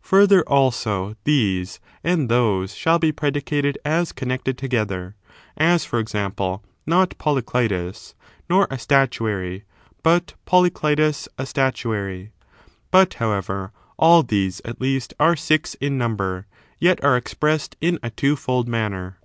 Further, 0.00 0.40
also, 0.48 1.16
these 1.24 1.80
and 2.02 2.30
those 2.30 2.74
shall 2.74 2.98
be 2.98 3.12
predicated 3.12 3.76
as 3.84 4.10
connected 4.10 4.56
together; 4.56 5.16
as, 5.54 5.84
for 5.84 5.98
example, 5.98 6.64
not 6.86 7.10
Polycletus 7.18 8.14
nor 8.48 8.66
a 8.70 8.78
statuary, 8.78 9.64
but 10.02 10.32
Polycletus 10.46 11.28
a 11.36 11.44
statuary. 11.44 12.32
But, 12.90 13.12
however, 13.20 13.70
all 13.98 14.22
these, 14.22 14.62
at 14.64 14.80
least, 14.80 15.12
are 15.20 15.36
six 15.36 15.74
in 15.74 15.98
number, 15.98 16.46
yet 16.78 17.04
are 17.04 17.14
expressed 17.18 17.76
in 17.78 17.98
a 18.02 18.08
twofold 18.08 18.66
manner. 18.66 19.18